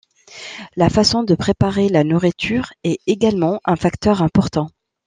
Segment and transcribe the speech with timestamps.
[0.77, 4.71] La façon de préparer la nourriture est également un facteur important.